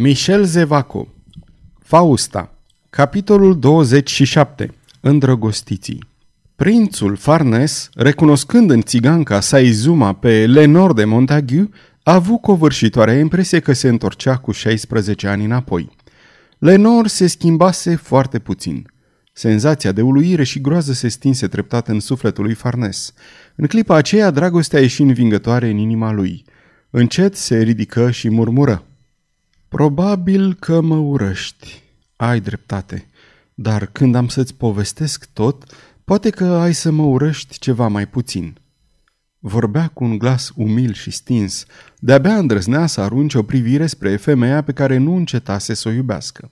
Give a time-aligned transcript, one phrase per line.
[0.00, 1.08] Michel Zevaco
[1.78, 2.54] Fausta
[2.90, 6.04] Capitolul 27 Îndrăgostiții
[6.56, 11.70] Prințul Farnes, recunoscând în țiganca sa Izuma pe Lenor de Montagu,
[12.02, 15.90] a avut covârșitoarea impresie că se întorcea cu 16 ani înapoi.
[16.58, 18.86] Lenor se schimbase foarte puțin.
[19.32, 23.12] Senzația de uluire și groază se stinse treptat în sufletul lui Farnes.
[23.54, 26.44] În clipa aceea, dragostea ieși învingătoare în inima lui.
[26.90, 28.87] Încet se ridică și murmură.
[29.68, 31.82] Probabil că mă urăști.
[32.16, 33.08] Ai dreptate.
[33.54, 35.64] Dar când am să-ți povestesc tot,
[36.04, 38.58] poate că ai să mă urăști ceva mai puțin.
[39.38, 41.64] Vorbea cu un glas umil și stins.
[41.98, 46.50] De-abia îndrăznea să arunce o privire spre femeia pe care nu încetase să o iubească.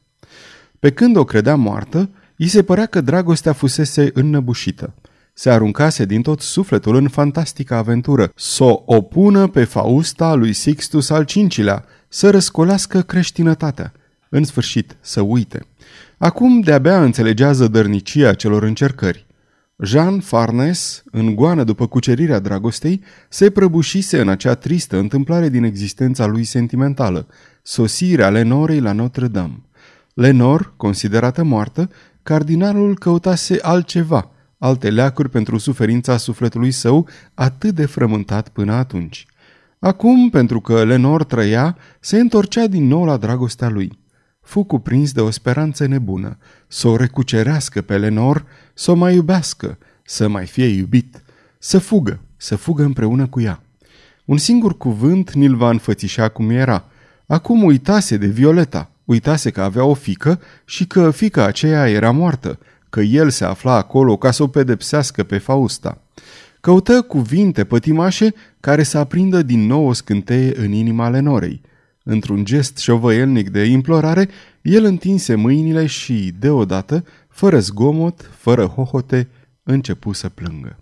[0.79, 4.95] Pe când o credea moartă, îi se părea că dragostea fusese înnăbușită.
[5.33, 11.10] Se aruncase din tot sufletul în fantastică aventură, să o opună pe Fausta lui Sixtus
[11.10, 13.92] al V-lea, să răscolească creștinătatea,
[14.28, 15.66] în sfârșit să uite.
[16.19, 19.26] Acum de-abia înțelegea zădărnicia celor încercări.
[19.82, 26.27] Jean Farnes, în goană după cucerirea dragostei, se prăbușise în acea tristă întâmplare din existența
[26.27, 27.27] lui sentimentală,
[27.62, 29.60] sosirea Lenorei la Notre-Dame.
[30.15, 31.90] Lenor, considerată moartă,
[32.23, 39.27] cardinalul căutase altceva, alte leacuri pentru suferința sufletului său atât de frământat până atunci.
[39.87, 43.98] Acum, pentru că Lenor trăia, se întorcea din nou la dragostea lui.
[44.40, 49.78] Fu cuprins de o speranță nebună, să o recucerească pe Lenor, să o mai iubească,
[50.04, 51.23] să mai fie iubit,
[51.59, 53.62] să fugă, să fugă împreună cu ea.
[54.24, 56.84] Un singur cuvânt ni-l va înfățișa cum era.
[57.26, 62.59] Acum uitase de Violeta, uitase că avea o fică și că fica aceea era moartă,
[62.90, 66.00] că el se afla acolo ca să o pedepsească pe Fausta.
[66.66, 71.60] Căută cuvinte pătimașe care să aprindă din nou o scânteie în inima Lenorei.
[72.03, 74.28] Într-un gest șovăielnic de implorare,
[74.62, 79.28] el întinse mâinile și, deodată, fără zgomot, fără hohote,
[79.62, 80.78] începu să plângă.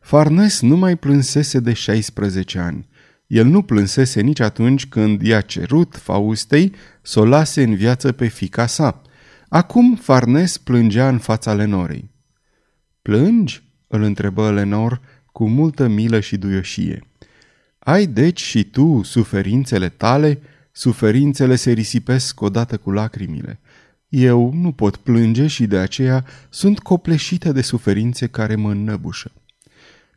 [0.00, 2.88] Farnes nu mai plânsese de 16 ani.
[3.26, 6.72] El nu plânsese nici atunci când i-a cerut Faustei
[7.02, 9.02] să o lase în viață pe fica sa.
[9.48, 12.10] Acum Farnes plângea în fața Lenorei.
[13.02, 13.63] Plângi?"
[13.94, 15.00] Îl întrebă Lenor
[15.32, 17.06] cu multă milă și duioșie.
[17.78, 20.40] Ai deci și tu suferințele tale?
[20.72, 23.60] Suferințele se risipesc odată cu lacrimile.
[24.08, 29.32] Eu nu pot plânge și de aceea sunt copleșită de suferințe care mă înnăbușă.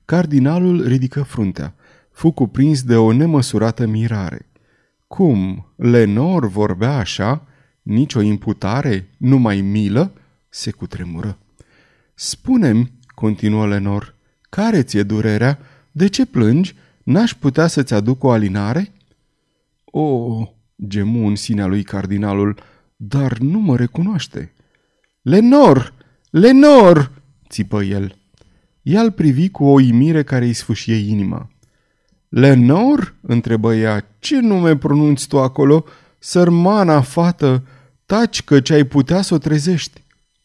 [0.06, 1.76] Cardinalul ridică fruntea.
[2.12, 4.50] Fu cuprins de o nemăsurată mirare.
[5.08, 5.66] Cum?
[5.76, 7.48] Lenor vorbea așa?
[7.82, 9.08] Nici o imputare?
[9.18, 10.12] Numai milă?
[10.50, 11.38] Se cutremură.
[12.14, 14.16] Spune-mi, continuă Lenor,
[14.50, 15.60] care ți-e durerea?
[15.92, 16.76] De ce plângi?
[17.04, 18.92] N-aș putea să-ți aduc o alinare?
[19.86, 20.38] O,
[20.88, 22.60] gemu în sinea lui cardinalul,
[22.96, 24.54] dar nu mă recunoaște.
[25.22, 25.94] Lenor!
[26.30, 27.12] Lenor!
[27.50, 28.16] țipă el.
[28.82, 31.50] Ea îl privi cu o imire care îi sfâșie inima.
[32.30, 33.16] Lenor?
[33.22, 34.06] întrebă ea.
[34.20, 35.86] Ce nume pronunți tu acolo?
[36.20, 37.64] Sărmana fată,
[38.06, 40.02] taci că ce ai putea să o trezești.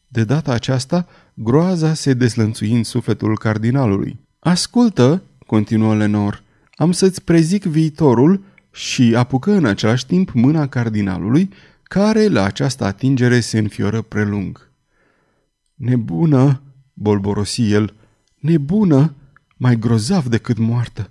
[0.08, 4.20] De data aceasta, groaza se deslănțui în sufletul cardinalului.
[4.38, 6.42] Ascultă, continuă Lenor,
[6.74, 11.48] am să-ți prezic viitorul și apucă în același timp mâna cardinalului,
[11.82, 14.70] care la această atingere se înfioră prelung.
[15.74, 16.62] Nebună,
[16.94, 17.94] bolborosi el,
[18.38, 19.14] nebună,
[19.56, 21.10] mai grozav decât moartă.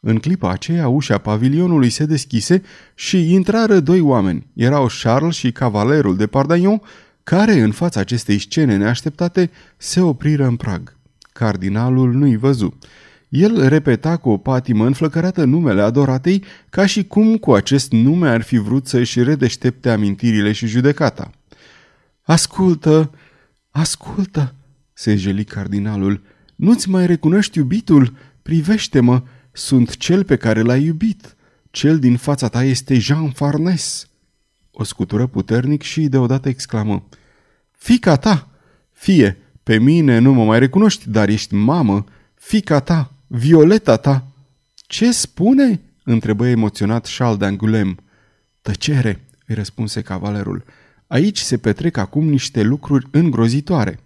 [0.00, 2.62] În clipa aceea, ușa pavilionului se deschise
[2.94, 4.46] și intrară doi oameni.
[4.54, 6.80] Erau Charles și cavalerul de Pardaion,
[7.24, 10.96] care, în fața acestei scene neașteptate, se opriră în prag.
[11.32, 12.78] Cardinalul nu-i văzu.
[13.28, 18.42] El repeta cu o patimă înflăcărată numele adoratei, ca și cum cu acest nume ar
[18.42, 21.30] fi vrut să-și redeștepte amintirile și judecata.
[22.22, 23.10] Ascultă,
[23.70, 24.54] ascultă,
[24.92, 26.22] se jeli cardinalul,
[26.56, 28.16] nu-ți mai recunoști iubitul?
[28.42, 31.36] Privește-mă, sunt cel pe care l-ai iubit.
[31.70, 34.08] Cel din fața ta este Jean Farnes.
[34.76, 37.08] O scutură puternic și deodată exclamă.
[37.70, 38.48] Fica ta!
[38.92, 42.04] Fie, pe mine nu mă mai recunoști, dar ești mamă.
[42.34, 44.26] Fica ta, Violeta ta!
[44.74, 45.80] Ce spune?
[46.04, 47.94] întrebă emoționat Charles d'Angulem.
[48.62, 50.64] Tăcere, îi răspunse cavalerul.
[51.06, 53.98] Aici se petrec acum niște lucruri îngrozitoare.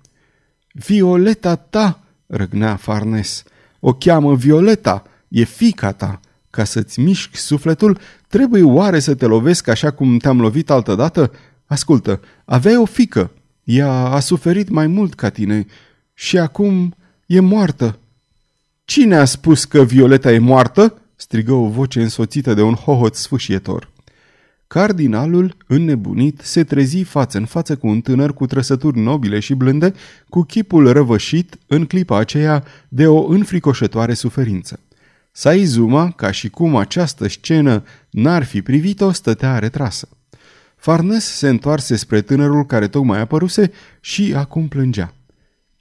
[0.73, 3.43] Violeta ta, răgnea Farnes.
[3.81, 6.21] O cheamă Violeta, e fica ta.
[6.51, 7.99] Ca să-ți miști sufletul,
[8.29, 11.33] trebuie oare să te lovesc așa cum te-am lovit altădată?
[11.67, 13.31] Ascultă, aveai o fică.
[13.65, 15.67] Ea a suferit mai mult ca tine
[16.15, 16.95] și acum
[17.27, 17.99] e moartă.
[18.85, 23.91] Cine a spus că Violeta e moartă?" strigă o voce însoțită de un hohot sfâșietor.
[24.67, 29.95] Cardinalul, înnebunit, se trezi față în față cu un tânăr cu trăsături nobile și blânde,
[30.29, 34.81] cu chipul răvășit în clipa aceea de o înfricoșătoare suferință.
[35.33, 37.85] Saizuma, ca și cum această scenă
[38.21, 40.09] n-ar fi privit-o, stătea retrasă.
[40.77, 45.15] Farnes se întoarse spre tânărul care tocmai apăruse și acum plângea.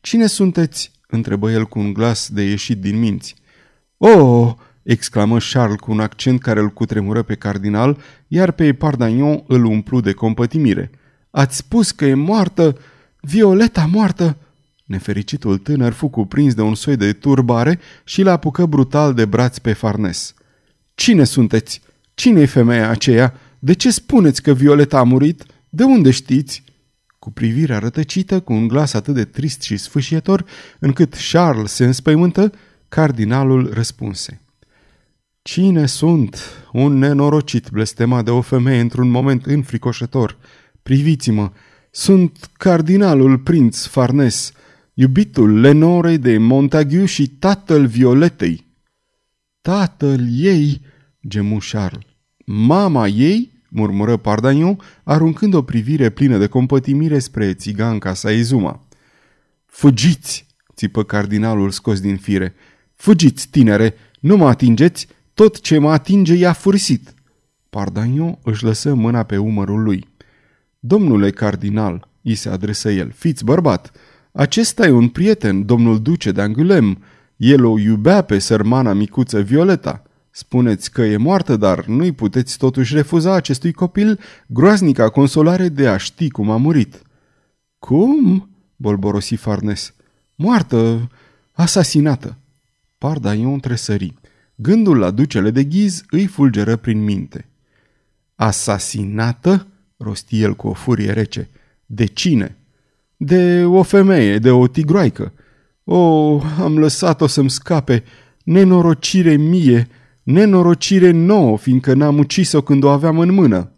[0.02, 3.36] Cine sunteți?" întrebă el cu un glas de ieșit din minți.
[3.98, 4.54] Oh!"
[4.84, 7.98] exclamă Charles cu un accent care îl cutremură pe cardinal,
[8.28, 10.92] iar pe Pardagnon îl umplu de compătimire.
[11.32, 12.78] Ați spus că e moartă?
[13.22, 14.38] Violeta moartă?"
[14.86, 19.58] Nefericitul tânăr fu cuprins de un soi de turbare și l apucă brutal de braț
[19.58, 20.34] pe Farnes.
[20.96, 21.82] Cine sunteți?
[22.18, 23.34] Cine e femeia aceea?
[23.60, 25.46] De ce spuneți că Violeta a murit?
[25.70, 26.64] De unde știți?"
[27.20, 30.46] Cu privirea rătăcită, cu un glas atât de trist și sfâșietor,
[30.80, 32.52] încât Charles se înspăimântă,
[32.90, 34.42] cardinalul răspunse.
[35.42, 36.40] Cine sunt?
[36.72, 40.38] Un nenorocit blestemat de o femeie într-un moment înfricoșător.
[40.84, 41.52] Priviți-mă,
[41.92, 44.52] sunt cardinalul prinț Farnes,
[44.94, 48.66] iubitul Lenorei de Montagu și tatăl Violetei.
[49.62, 50.82] Tatăl ei,
[51.28, 52.06] gemu Charles.
[52.46, 53.56] Mama ei?
[53.70, 58.88] murmură Pardagnon, aruncând o privire plină de compătimire spre țiganca Saizuma.
[59.66, 60.46] Fugiți!
[60.76, 62.56] țipă cardinalul scos din fire.
[62.96, 63.94] Fugiți, tinere!
[64.20, 65.08] Nu mă atingeți!
[65.34, 67.14] Tot ce mă atinge i-a fursit.
[67.70, 70.08] Pardagnon își lăsă mâna pe umărul lui.
[70.80, 73.92] Domnule cardinal, îi se adresă el, fiți bărbat.
[74.32, 77.04] Acesta e un prieten, domnul duce de Angulem.
[77.36, 80.07] El o iubea pe sărmana micuță Violeta.
[80.38, 85.98] Spuneți că e moartă, dar nu-i puteți totuși refuza acestui copil groaznica consolare de a
[85.98, 87.02] ști cum a murit.
[87.80, 88.50] Cum?
[88.76, 89.94] bolborosi Farnes.
[90.36, 91.12] Moartă,
[91.52, 92.38] asasinată.
[92.98, 94.14] Pardaion tresări.
[94.56, 97.46] Gândul la ducele de ghiz îi fulgeră prin minte.
[98.36, 99.68] Asasinată?
[99.98, 101.50] rosti el cu o furie rece.
[101.86, 102.58] De cine?
[103.16, 105.34] De o femeie, de o tigroaică.
[105.84, 108.04] O, am lăsat-o să-mi scape.
[108.44, 109.88] Nenorocire mie,
[110.28, 113.72] nenorocire nouă, fiindcă n-am ucis-o când o aveam în mână.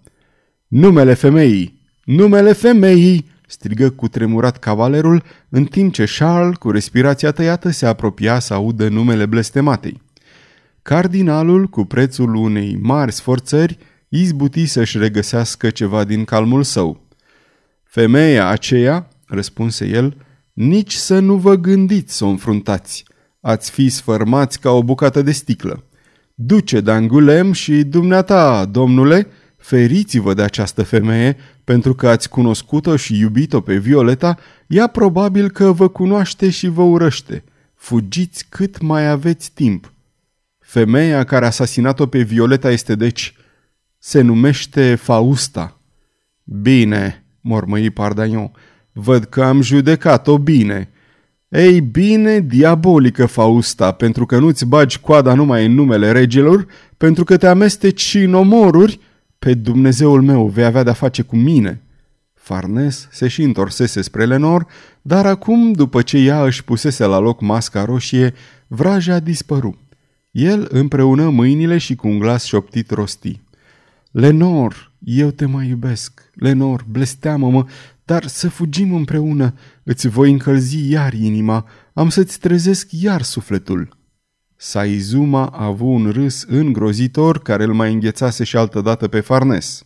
[0.68, 1.81] Numele femeii!
[2.04, 3.30] Numele femeii!
[3.48, 8.88] strigă cu tremurat cavalerul, în timp ce Charles, cu respirația tăiată, se apropia să audă
[8.88, 10.01] numele blestematei.
[10.81, 17.07] Cardinalul, cu prețul unei mari sforțări, izbuti să-și regăsească ceva din calmul său.
[17.84, 23.04] Femeia aceea, răspunse el, nici să nu vă gândiți să o înfruntați.
[23.42, 25.84] Ați fi sfărmați ca o bucată de sticlă.
[26.41, 29.27] Duce d'Angulem și dumneata, domnule,
[29.57, 34.38] feriți-vă de această femeie, pentru că ați cunoscut-o și iubit-o pe Violeta,
[34.68, 37.44] ea probabil că vă cunoaște și vă urăște.
[37.75, 39.94] Fugiți cât mai aveți timp.
[40.59, 43.33] Femeia care a asasinat-o pe Violeta este deci...
[43.97, 45.80] Se numește Fausta.
[46.44, 48.51] Bine, mormăi Pardaion,
[48.91, 50.89] văd că am judecat-o bine.
[51.50, 56.66] Ei bine, diabolică Fausta, pentru că nu-ți bagi coada numai în numele regilor,
[56.98, 59.00] pentru că te amesteci și în omoruri,
[59.40, 61.81] pe Dumnezeul meu vei avea de-a face cu mine.
[62.34, 64.66] Farnes se și întorsese spre Lenor,
[65.01, 68.34] dar acum, după ce ea își pusese la loc masca roșie,
[68.68, 69.78] vraja a dispărut.
[70.31, 73.42] El împreună mâinile și cu un glas șoptit rosti.
[74.12, 76.31] Lenor, eu te mai iubesc.
[76.34, 77.65] Lenor, blesteamă-mă,
[78.10, 79.54] dar să fugim împreună.
[79.84, 81.66] Îți voi încălzi iar inima.
[81.94, 83.98] Am să-ți trezesc iar sufletul.
[84.56, 89.84] Saizuma a avut un râs îngrozitor care îl mai înghețase și altădată pe Farnes.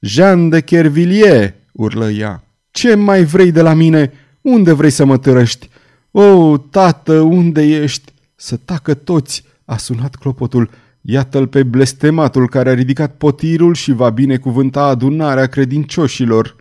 [0.00, 2.44] Jean de Kervilliers, urlă ea.
[2.70, 4.12] Ce mai vrei de la mine?
[4.40, 5.68] Unde vrei să mă târăști?
[6.10, 8.12] O, tată, unde ești?
[8.34, 10.70] Să tacă toți, a sunat clopotul.
[11.00, 16.56] Iată-l pe blestematul care a ridicat potirul și va binecuvânta adunarea credincioșilor.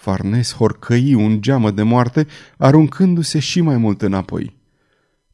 [0.00, 2.26] Farnes horcăi un geamă de moarte,
[2.56, 4.56] aruncându-se și mai mult înapoi.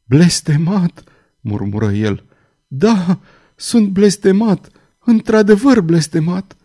[0.04, 1.02] Blestemat,
[1.40, 2.25] murmură el.
[2.66, 3.20] Da,
[3.56, 4.68] sunt blestemat,
[5.04, 6.56] într-adevăr blestemat.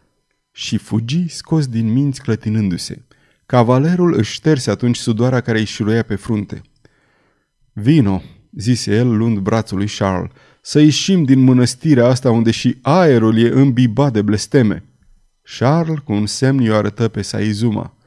[0.51, 3.05] Și fugi scos din minți clătinându-se.
[3.45, 6.61] Cavalerul își șterse atunci sudoarea care îi șuruia pe frunte.
[7.73, 10.31] Vino, zise el luând brațul lui Charles,
[10.61, 14.83] să ieșim din mănăstirea asta unde și aerul e îmbibat de blesteme.
[15.57, 17.97] Charles cu un semn i-o arătă pe Saizuma.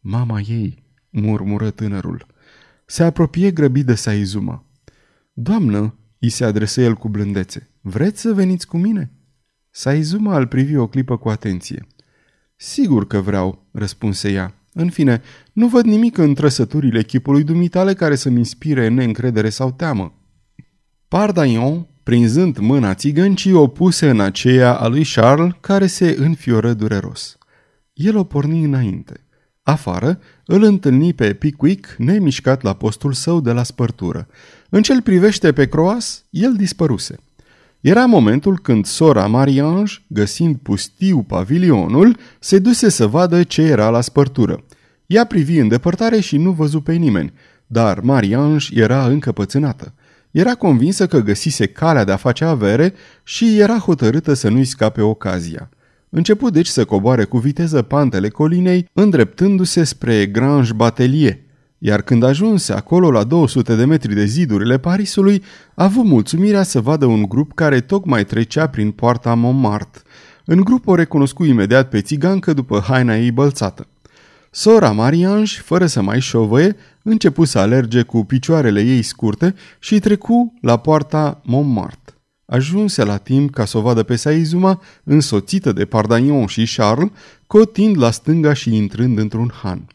[0.00, 2.26] Mama ei, murmură tânărul.
[2.86, 4.64] Se apropie grăbit de Saizuma.
[5.32, 9.12] Doamnă, îi se adresă el cu blândețe, vreți să veniți cu mine?
[9.70, 11.86] Saizuma îl privi o clipă cu atenție.
[12.56, 14.54] Sigur că vreau, răspunse ea.
[14.72, 20.14] În fine, nu văd nimic în trăsăturile chipului dumitale care să-mi inspire neîncredere sau teamă.
[21.08, 27.38] Pardaion Prinzând mâna țigăncii, o puse în aceea a lui Charles, care se înfioră dureros.
[27.92, 29.20] El o porni înainte.
[29.62, 34.26] Afară, îl întâlni pe Pickwick, nemișcat la postul său de la spărtură.
[34.68, 37.16] În cel privește pe Croas, el dispăruse.
[37.80, 44.00] Era momentul când sora Mariange, găsind pustiu pavilionul, se duse să vadă ce era la
[44.00, 44.64] spărtură.
[45.06, 47.32] Ea privi în depărtare și nu văzu pe nimeni,
[47.66, 49.94] dar Mariange era încă pățânată.
[50.36, 55.00] Era convinsă că găsise calea de a face avere și era hotărâtă să nu-i scape
[55.00, 55.68] ocazia.
[56.08, 61.38] Început deci să coboare cu viteză pantele colinei, îndreptându-se spre Grange Batelier,
[61.78, 65.42] iar când ajunse acolo la 200 de metri de zidurile Parisului,
[65.74, 70.02] a avut mulțumirea să vadă un grup care tocmai trecea prin poarta Montmartre.
[70.44, 73.86] În grup o recunoscu imediat pe țigancă după haina ei bălțată.
[74.50, 76.76] Sora Mariange, fără să mai șovăie,
[77.08, 82.14] începu să alerge cu picioarele ei scurte și trecu la poarta Montmartre.
[82.46, 87.10] Ajunse la timp ca să o vadă pe Saizuma, însoțită de Pardagnon și Charles,
[87.46, 89.86] cotind la stânga și intrând într-un han.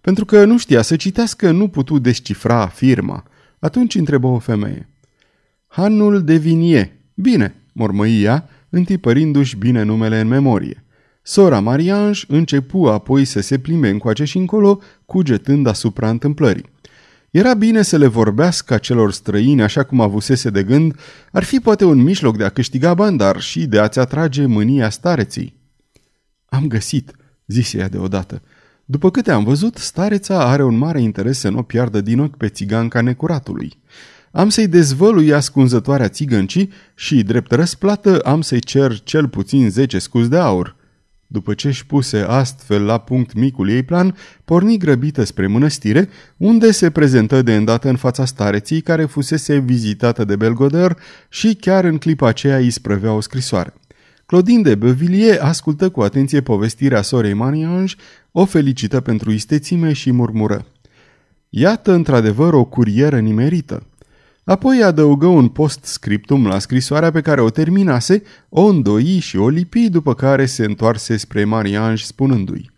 [0.00, 3.24] Pentru că nu știa să citească, nu putu descifra firma.
[3.58, 4.88] Atunci întrebă o femeie.
[5.66, 7.00] Hanul de vinie.
[7.14, 10.84] Bine, mormăia, întipărindu-și bine numele în memorie.
[11.30, 16.64] Sora Mariange începu apoi să se plimbe încoace și încolo, cugetând asupra întâmplării.
[17.30, 20.98] Era bine să le vorbească acelor străini așa cum avusese de gând,
[21.32, 24.90] ar fi poate un mijloc de a câștiga bani, dar și de a-ți atrage mânia
[24.90, 25.54] stareții.
[26.44, 27.16] Am găsit,
[27.46, 28.42] zise ea deodată.
[28.84, 32.36] După câte am văzut, stareța are un mare interes să nu o piardă din ochi
[32.36, 33.72] pe țiganca necuratului.
[34.30, 40.28] Am să-i dezvălui ascunzătoarea țigăncii și, drept răsplată, am să-i cer cel puțin 10 scuz
[40.28, 40.76] de aur.
[41.30, 46.70] După ce își puse astfel la punct micul ei plan, porni grăbită spre mănăstire, unde
[46.70, 50.96] se prezentă de îndată în fața stareții care fusese vizitată de Belgoder
[51.28, 53.74] și chiar în clipa aceea îi sprăvea o scrisoare.
[54.26, 57.94] Claudine de Beauvilliers ascultă cu atenție povestirea sorei Mariange,
[58.32, 60.66] o felicită pentru istețime și murmură.
[61.48, 63.86] Iată într-adevăr o curieră nimerită.
[64.48, 69.88] Apoi adăugă un post-scriptum la scrisoarea pe care o terminase, o îndoi și o lipi,
[69.88, 72.70] după care se întoarse spre Mariange spunându-i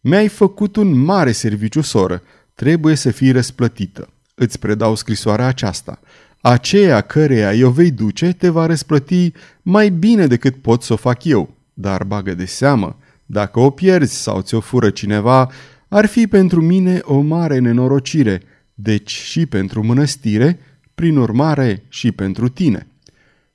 [0.00, 2.22] Mi-ai făcut un mare serviciu, soră,
[2.54, 4.08] trebuie să fii răsplătită.
[4.34, 6.00] Îți predau scrisoarea aceasta.
[6.40, 9.32] Aceea căreia o vei duce te va răsplăti
[9.62, 11.54] mai bine decât pot să o fac eu.
[11.74, 12.96] Dar bagă de seamă,
[13.26, 15.50] dacă o pierzi sau ți-o fură cineva,
[15.88, 18.42] ar fi pentru mine o mare nenorocire,
[18.74, 20.58] deci și pentru mănăstire,
[20.94, 22.86] prin urmare și pentru tine.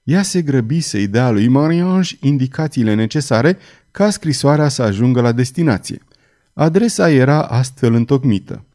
[0.03, 3.58] Ea se grăbi să-i dea lui Mariange indicațiile necesare
[3.91, 6.01] ca scrisoarea să ajungă la destinație.
[6.53, 8.65] Adresa era astfel întocmită.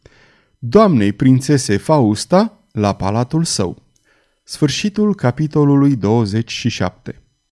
[0.59, 3.83] Doamnei prințese Fausta la palatul său.
[4.45, 7.24] Sfârșitul capitolului 27